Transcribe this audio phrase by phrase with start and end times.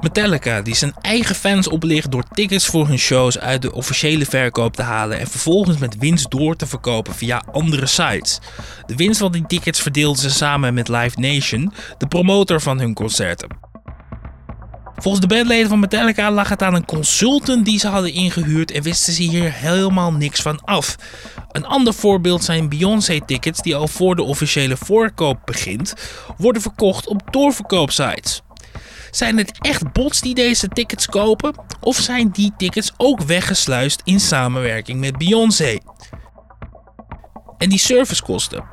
[0.00, 4.76] Metallica, die zijn eigen fans oplicht door tickets voor hun shows uit de officiële verkoop
[4.76, 8.38] te halen en vervolgens met winst door te verkopen via andere sites.
[8.86, 12.94] De winst van die tickets verdeelden ze samen met Live Nation, de promotor van hun
[12.94, 13.48] concerten.
[14.96, 18.82] Volgens de bandleden van Metallica lag het aan een consultant die ze hadden ingehuurd en
[18.82, 20.96] wisten ze hier helemaal niks van af.
[21.52, 25.94] Een ander voorbeeld zijn Beyoncé-tickets die al voor de officiële voorkoop begint,
[26.36, 28.42] worden verkocht op doorverkoopsites.
[29.16, 31.54] Zijn het echt bots die deze tickets kopen?
[31.80, 35.78] Of zijn die tickets ook weggesluist in samenwerking met Beyoncé?
[37.58, 38.64] En die servicekosten,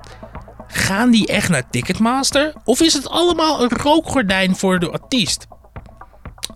[0.68, 2.54] gaan die echt naar Ticketmaster?
[2.64, 5.48] Of is het allemaal een rookgordijn voor de artiest?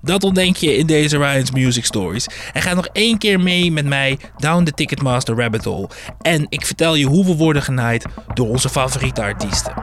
[0.02, 2.28] Dat ontdenk je in deze Ryan's Music Stories.
[2.54, 5.90] En ga nog één keer mee met mij down the Ticketmaster rabbit hole.
[6.22, 9.74] En ik vertel je hoe we worden genaaid door onze favoriete artiesten.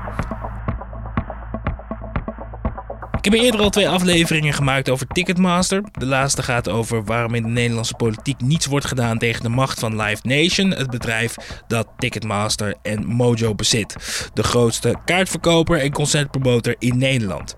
[3.25, 5.83] Ik heb eerder al twee afleveringen gemaakt over Ticketmaster.
[5.93, 9.79] De laatste gaat over waarom in de Nederlandse politiek niets wordt gedaan tegen de macht
[9.79, 13.97] van Live Nation, het bedrijf dat Ticketmaster en Mojo bezit.
[14.35, 17.57] De grootste kaartverkoper en concertpromotor in Nederland.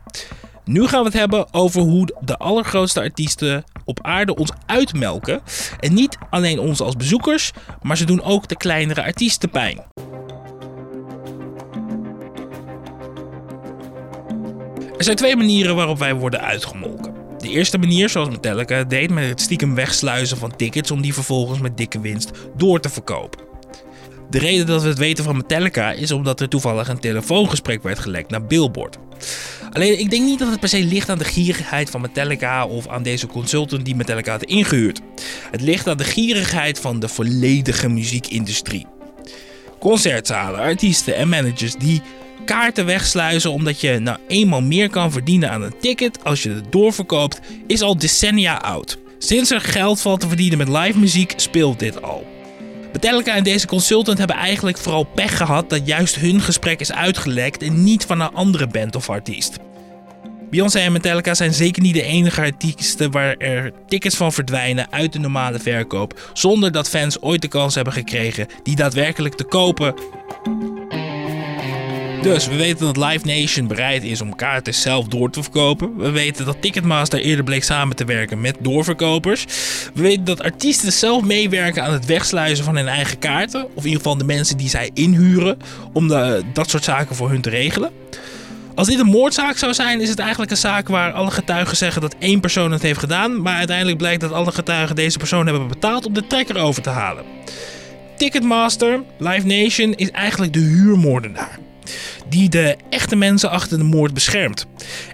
[0.64, 5.40] Nu gaan we het hebben over hoe de allergrootste artiesten op aarde ons uitmelken.
[5.80, 7.50] En niet alleen ons als bezoekers,
[7.82, 9.84] maar ze doen ook de kleinere artiesten pijn.
[14.98, 17.14] Er zijn twee manieren waarop wij worden uitgemolken.
[17.38, 21.60] De eerste manier, zoals Metallica deed, met het stiekem wegsluizen van tickets om die vervolgens
[21.60, 23.40] met dikke winst door te verkopen.
[24.30, 27.98] De reden dat we het weten van Metallica is omdat er toevallig een telefoongesprek werd
[27.98, 28.98] gelekt naar Billboard.
[29.72, 32.88] Alleen ik denk niet dat het per se ligt aan de gierigheid van Metallica of
[32.88, 35.00] aan deze consultant die Metallica had ingehuurd.
[35.50, 38.86] Het ligt aan de gierigheid van de volledige muziekindustrie.
[39.78, 42.02] Concertzalen, artiesten en managers die
[42.46, 46.72] kaarten wegsluizen omdat je nou eenmaal meer kan verdienen aan een ticket als je het
[46.72, 48.98] doorverkoopt, is al decennia oud.
[49.18, 52.26] Sinds er geld valt te verdienen met live muziek speelt dit al.
[52.92, 57.62] Metallica en deze consultant hebben eigenlijk vooral pech gehad dat juist hun gesprek is uitgelekt
[57.62, 59.56] en niet van een andere band of artiest.
[60.50, 65.12] Beyoncé en Metallica zijn zeker niet de enige artiesten waar er tickets van verdwijnen uit
[65.12, 69.94] de normale verkoop, zonder dat fans ooit de kans hebben gekregen die daadwerkelijk te kopen.
[72.26, 75.96] Dus we weten dat Live Nation bereid is om kaarten zelf door te verkopen.
[75.96, 79.44] We weten dat Ticketmaster eerder bleek samen te werken met doorverkopers.
[79.94, 83.64] We weten dat artiesten zelf meewerken aan het wegsluizen van hun eigen kaarten.
[83.64, 85.58] Of in ieder geval de mensen die zij inhuren
[85.92, 86.08] om
[86.52, 87.90] dat soort zaken voor hun te regelen.
[88.74, 92.02] Als dit een moordzaak zou zijn, is het eigenlijk een zaak waar alle getuigen zeggen
[92.02, 95.68] dat één persoon het heeft gedaan, maar uiteindelijk blijkt dat alle getuigen deze persoon hebben
[95.68, 97.24] betaald om de trekker over te halen.
[98.16, 101.58] Ticketmaster, Live Nation, is eigenlijk de huurmoordenaar
[102.28, 104.66] die de echte mensen achter de moord beschermt.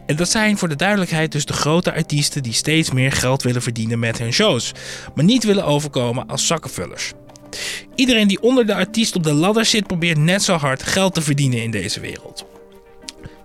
[0.07, 3.63] En dat zijn voor de duidelijkheid dus de grote artiesten die steeds meer geld willen
[3.63, 4.73] verdienen met hun shows,
[5.15, 7.13] maar niet willen overkomen als zakkenvullers.
[7.95, 11.23] Iedereen die onder de artiest op de ladder zit, probeert net zo hard geld te
[11.23, 12.45] verdienen in deze wereld.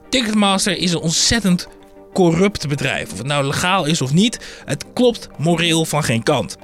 [0.10, 1.68] Ticketmaster is een ontzettend
[2.14, 3.12] corrupt bedrijf.
[3.12, 6.58] Of het nou legaal is of niet, het klopt moreel van geen kant.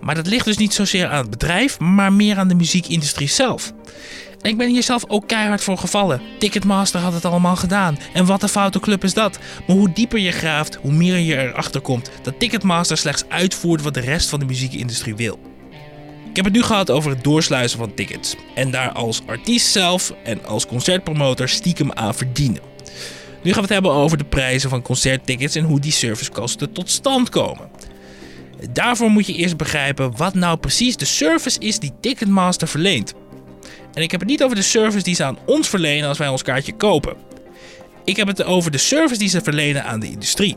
[0.00, 3.72] Maar dat ligt dus niet zozeer aan het bedrijf, maar meer aan de muziekindustrie zelf.
[4.46, 6.20] Ik ben hier zelf ook keihard voor gevallen.
[6.38, 7.98] Ticketmaster had het allemaal gedaan.
[8.12, 9.38] En wat een foute club is dat.
[9.66, 13.94] Maar hoe dieper je graaft, hoe meer je erachter komt dat Ticketmaster slechts uitvoert wat
[13.94, 15.38] de rest van de muziekindustrie wil.
[16.30, 18.34] Ik heb het nu gehad over het doorsluizen van tickets.
[18.54, 22.62] En daar als artiest zelf en als concertpromotor stiekem aan verdienen.
[23.42, 26.90] Nu gaan we het hebben over de prijzen van concerttickets en hoe die servicekosten tot
[26.90, 27.68] stand komen.
[28.70, 33.14] Daarvoor moet je eerst begrijpen wat nou precies de service is die Ticketmaster verleent.
[33.96, 36.28] En ik heb het niet over de service die ze aan ons verlenen als wij
[36.28, 37.16] ons kaartje kopen.
[38.04, 40.56] Ik heb het over de service die ze verlenen aan de industrie.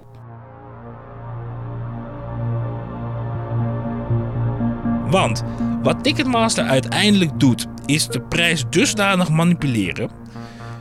[5.10, 5.44] Want
[5.84, 10.10] wat Ticketmaster uiteindelijk doet, is de prijs dusdanig manipuleren,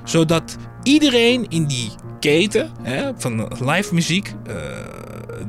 [0.04, 4.54] zodat iedereen in die keten hè, van live muziek, uh,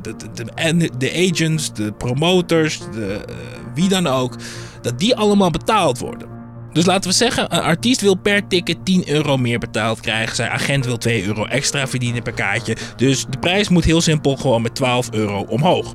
[0.02, 3.34] de, de, de, agents, de promoters, de, uh,
[3.74, 4.36] wie dan ook,
[4.82, 6.29] dat die allemaal betaald worden.
[6.72, 10.36] Dus laten we zeggen, een artiest wil per ticket 10 euro meer betaald krijgen.
[10.36, 12.76] Zijn agent wil 2 euro extra verdienen per kaartje.
[12.96, 15.94] Dus de prijs moet heel simpel gewoon met 12 euro omhoog.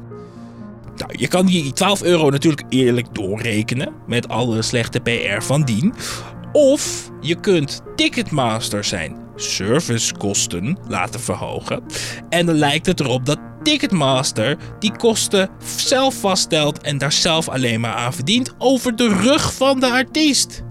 [0.95, 5.93] Nou, je kan die 12 euro natuurlijk eerlijk doorrekenen met alle slechte PR van dien.
[6.51, 11.83] Of je kunt Ticketmaster zijn servicekosten laten verhogen.
[12.29, 17.79] En dan lijkt het erop dat Ticketmaster die kosten zelf vaststelt en daar zelf alleen
[17.79, 20.63] maar aan verdient over de rug van de artiest.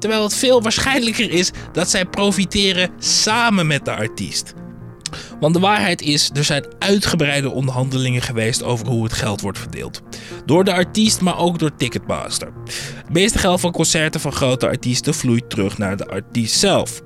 [0.00, 4.54] Terwijl het veel waarschijnlijker is dat zij profiteren samen met de artiest.
[5.40, 10.02] Want de waarheid is, er zijn uitgebreide onderhandelingen geweest over hoe het geld wordt verdeeld.
[10.44, 12.52] Door de artiest, maar ook door Ticketmaster.
[12.94, 17.02] Het meeste geld van concerten van grote artiesten vloeit terug naar de artiest zelf.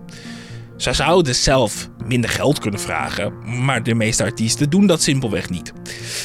[0.77, 3.33] Zij zouden zelf minder geld kunnen vragen,
[3.65, 5.73] maar de meeste artiesten doen dat simpelweg niet.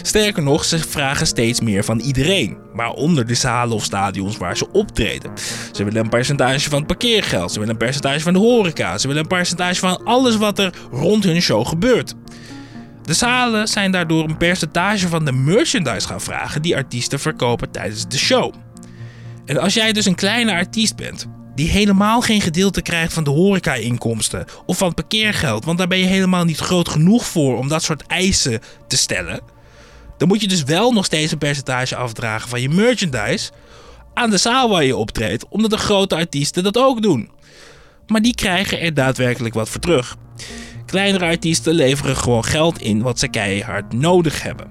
[0.01, 4.71] Sterker nog, ze vragen steeds meer van iedereen, waaronder de zalen of stadions waar ze
[4.71, 5.31] optreden.
[5.71, 9.07] Ze willen een percentage van het parkeergeld, ze willen een percentage van de horeca, ze
[9.07, 12.15] willen een percentage van alles wat er rond hun show gebeurt.
[13.01, 18.07] De zalen zijn daardoor een percentage van de merchandise gaan vragen die artiesten verkopen tijdens
[18.07, 18.53] de show.
[19.45, 21.27] En als jij dus een kleine artiest bent,
[21.59, 25.97] die helemaal geen gedeelte krijgt van de horeca-inkomsten of van het parkeergeld, want daar ben
[25.97, 29.39] je helemaal niet groot genoeg voor om dat soort eisen te stellen,
[30.17, 33.51] dan moet je dus wel nog steeds een percentage afdragen van je merchandise
[34.13, 37.29] aan de zaal waar je optreedt, omdat de grote artiesten dat ook doen.
[38.07, 40.15] Maar die krijgen er daadwerkelijk wat voor terug.
[40.85, 44.67] Kleinere artiesten leveren gewoon geld in wat ze keihard nodig hebben.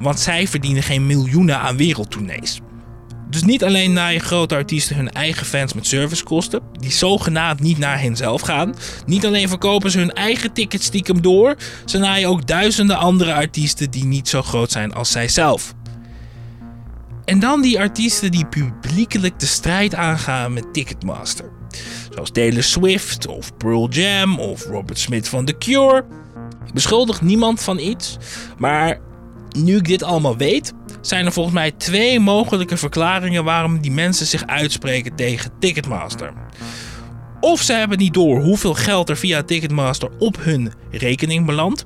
[0.00, 2.60] Want zij verdienen geen miljoenen aan wereldtournees.
[3.30, 8.00] Dus niet alleen naaien grote artiesten hun eigen fans met servicekosten, die zogenaamd niet naar
[8.00, 8.74] hen zelf gaan.
[9.06, 13.90] Niet alleen verkopen ze hun eigen tickets stiekem door, ze naaien ook duizenden andere artiesten
[13.90, 15.74] die niet zo groot zijn als zijzelf.
[17.24, 21.50] En dan die artiesten die publiekelijk de strijd aangaan met Ticketmaster.
[22.10, 26.04] Zoals Taylor Swift of Pearl Jam of Robert Smith van The Cure.
[26.66, 28.16] Ik beschuldig niemand van iets,
[28.58, 29.00] maar
[29.58, 34.26] nu ik dit allemaal weet, zijn er volgens mij twee mogelijke verklaringen waarom die mensen
[34.26, 36.32] zich uitspreken tegen Ticketmaster.
[37.40, 41.84] Of ze hebben niet door hoeveel geld er via Ticketmaster op hun rekening belandt.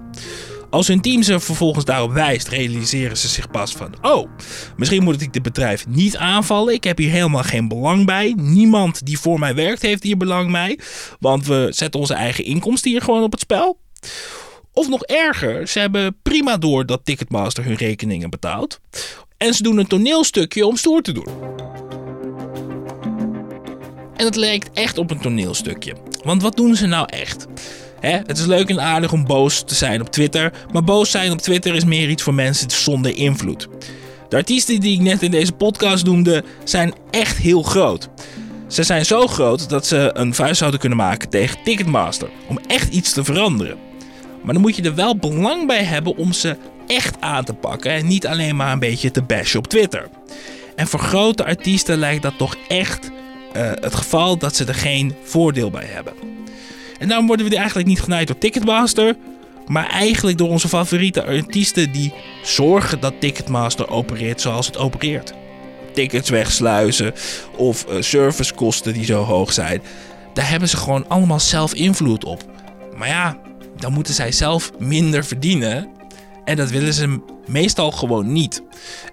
[0.70, 4.28] Als hun team ze vervolgens daarop wijst, realiseren ze zich pas van: oh,
[4.76, 6.74] misschien moet ik dit bedrijf niet aanvallen.
[6.74, 8.34] Ik heb hier helemaal geen belang bij.
[8.36, 10.78] Niemand die voor mij werkt heeft hier belang bij.
[11.20, 13.78] Want we zetten onze eigen inkomsten hier gewoon op het spel.
[14.74, 18.80] Of nog erger, ze hebben prima door dat Ticketmaster hun rekeningen betaalt.
[19.36, 21.26] En ze doen een toneelstukje om stoer te doen.
[24.16, 25.96] En het lijkt echt op een toneelstukje.
[26.24, 27.46] Want wat doen ze nou echt?
[28.00, 31.38] het is leuk en aardig om boos te zijn op Twitter, maar boos zijn op
[31.38, 33.68] Twitter is meer iets voor mensen zonder invloed.
[34.28, 38.08] De artiesten die ik net in deze podcast noemde, zijn echt heel groot.
[38.68, 42.94] Ze zijn zo groot dat ze een vuist zouden kunnen maken tegen Ticketmaster om echt
[42.94, 43.78] iets te veranderen.
[44.44, 46.56] Maar dan moet je er wel belang bij hebben om ze
[46.86, 50.08] echt aan te pakken en niet alleen maar een beetje te bashen op Twitter.
[50.76, 53.10] En voor grote artiesten lijkt dat toch echt
[53.56, 56.12] uh, het geval dat ze er geen voordeel bij hebben.
[56.98, 59.16] En daarom worden we eigenlijk niet genaaid door Ticketmaster,
[59.66, 65.32] maar eigenlijk door onze favoriete artiesten die zorgen dat Ticketmaster opereert zoals het opereert.
[65.92, 67.14] Tickets wegsluizen
[67.56, 69.82] of uh, servicekosten die zo hoog zijn.
[70.34, 72.42] Daar hebben ze gewoon allemaal zelf invloed op.
[72.96, 73.38] Maar ja,
[73.84, 75.88] dan moeten zij zelf minder verdienen.
[76.44, 78.62] En dat willen ze meestal gewoon niet.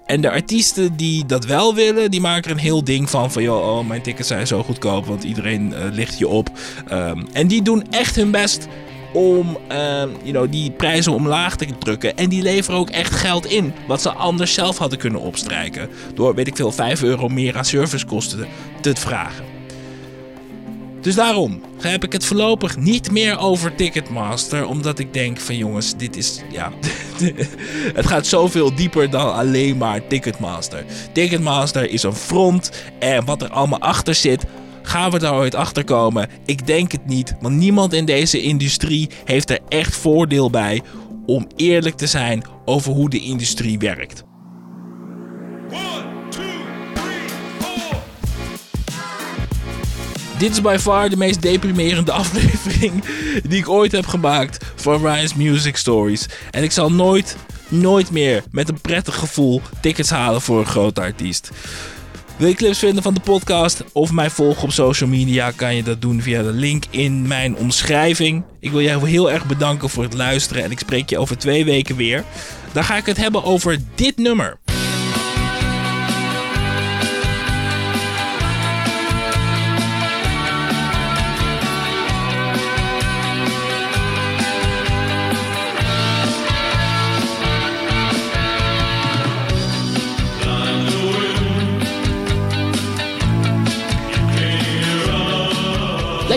[0.06, 3.32] En de artiesten die dat wel willen, die maken er een heel ding van.
[3.32, 6.50] Van joh, oh, mijn tickets zijn zo goedkoop, want iedereen uh, ligt je op.
[6.92, 8.66] Um, en die doen echt hun best
[9.12, 12.16] om um, you know, die prijzen omlaag te drukken.
[12.16, 13.72] En die leveren ook echt geld in.
[13.86, 15.88] Wat ze anders zelf hadden kunnen opstrijken.
[16.14, 18.46] Door, weet ik veel, 5 euro meer aan servicekosten
[18.80, 19.44] te vragen.
[21.00, 21.60] Dus daarom
[21.90, 24.66] heb ik het voorlopig niet meer over Ticketmaster.
[24.66, 26.42] Omdat ik denk van jongens, dit is.
[26.50, 26.72] Ja.
[27.98, 30.84] het gaat zoveel dieper dan alleen maar Ticketmaster.
[31.12, 32.70] Ticketmaster is een front.
[32.98, 34.44] En wat er allemaal achter zit.
[34.82, 36.28] Gaan we daar ooit achter komen?
[36.46, 37.34] Ik denk het niet.
[37.40, 40.82] Want niemand in deze industrie heeft er echt voordeel bij.
[41.26, 44.24] Om eerlijk te zijn over hoe de industrie werkt.
[50.42, 53.04] Dit is by far de meest deprimerende aflevering
[53.48, 56.26] die ik ooit heb gemaakt van Ryan's Music Stories.
[56.50, 57.36] En ik zal nooit,
[57.68, 61.50] nooit meer met een prettig gevoel tickets halen voor een grote artiest.
[62.36, 65.82] Wil je clips vinden van de podcast of mij volgen op social media, kan je
[65.82, 68.42] dat doen via de link in mijn omschrijving.
[68.60, 71.64] Ik wil jou heel erg bedanken voor het luisteren en ik spreek je over twee
[71.64, 72.24] weken weer.
[72.72, 74.58] Dan ga ik het hebben over dit nummer.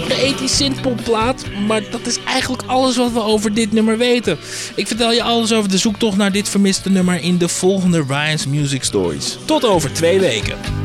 [0.08, 1.46] Lekkere ethisch synthpopplaat.
[1.68, 4.38] Maar dat is eigenlijk alles wat we over dit nummer weten.
[4.76, 8.48] Ik vertel je alles over de zoektocht naar dit vermiste nummer in de volgende Ryan's
[8.48, 9.38] Music Stories.
[9.46, 10.85] Tot over twee weken.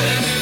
[0.00, 0.39] Yeah.